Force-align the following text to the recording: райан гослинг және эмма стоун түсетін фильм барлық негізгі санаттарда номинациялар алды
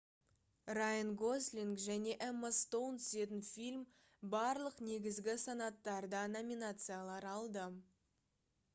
райан 0.77 1.09
гослинг 1.21 1.83
және 1.83 2.15
эмма 2.27 2.51
стоун 2.61 2.97
түсетін 3.03 3.45
фильм 3.51 3.85
барлық 4.35 4.83
негізгі 4.89 5.39
санаттарда 5.47 6.27
номинациялар 6.39 7.33
алды 7.39 7.73